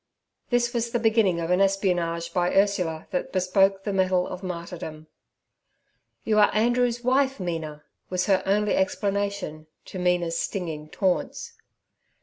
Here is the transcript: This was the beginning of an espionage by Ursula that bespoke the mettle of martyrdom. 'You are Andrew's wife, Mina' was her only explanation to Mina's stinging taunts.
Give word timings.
This 0.49 0.73
was 0.73 0.89
the 0.89 0.97
beginning 0.99 1.39
of 1.39 1.51
an 1.51 1.61
espionage 1.61 2.33
by 2.33 2.51
Ursula 2.55 3.05
that 3.11 3.31
bespoke 3.31 3.83
the 3.83 3.93
mettle 3.93 4.25
of 4.25 4.41
martyrdom. 4.41 5.05
'You 6.23 6.39
are 6.39 6.49
Andrew's 6.55 7.03
wife, 7.03 7.39
Mina' 7.39 7.83
was 8.09 8.25
her 8.25 8.41
only 8.47 8.73
explanation 8.75 9.67
to 9.85 9.99
Mina's 9.99 10.39
stinging 10.39 10.89
taunts. 10.89 11.53